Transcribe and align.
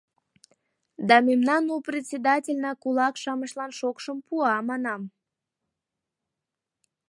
Да 1.07 1.17
мемнан 1.27 1.63
у 1.75 1.77
председательна 1.87 2.71
кулак-шамычлан 2.81 3.71
шокшым 3.79 4.17
пуа, 4.27 4.55
манам. 4.69 5.01